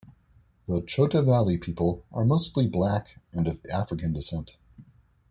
The 0.65 0.81
Chota 0.81 1.21
valley 1.21 1.59
people 1.59 2.03
are 2.11 2.25
mostly 2.25 2.65
black 2.65 3.19
and 3.31 3.47
of 3.47 3.63
African 3.71 4.13
descent. 4.13 4.53